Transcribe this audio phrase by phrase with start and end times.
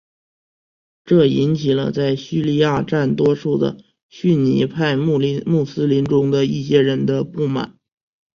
[1.05, 3.77] 这引起了在叙利亚占多数的
[4.09, 7.77] 逊尼派穆斯林中的一些人的不满。